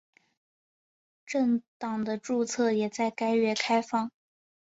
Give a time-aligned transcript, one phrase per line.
[1.27, 4.09] 政党的注册也在该月开放。